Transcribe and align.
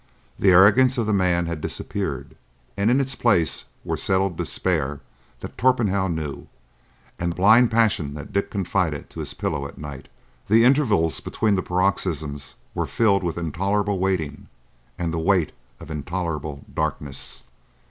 The 0.39 0.49
arrogance 0.49 0.97
of 0.97 1.05
the 1.05 1.13
man 1.13 1.45
had 1.45 1.61
disappeared, 1.61 2.35
and 2.75 2.89
in 2.89 2.99
its 2.99 3.13
place 3.13 3.65
were 3.85 3.95
settled 3.95 4.35
despair 4.35 4.99
that 5.41 5.59
Torpenhow 5.59 6.07
knew, 6.07 6.47
and 7.19 7.35
blind 7.35 7.69
passion 7.69 8.15
that 8.15 8.33
Dick 8.33 8.49
confided 8.49 9.11
to 9.11 9.19
his 9.19 9.35
pillow 9.35 9.67
at 9.67 9.77
night. 9.77 10.07
The 10.47 10.63
intervals 10.65 11.19
between 11.19 11.53
the 11.53 11.61
paroxysms 11.61 12.55
were 12.73 12.87
filled 12.87 13.21
with 13.23 13.37
intolerable 13.37 13.99
waiting 13.99 14.47
and 14.97 15.13
the 15.13 15.19
weight 15.19 15.51
of 15.79 15.91
intolerable 15.91 16.65
darkness. 16.73 17.43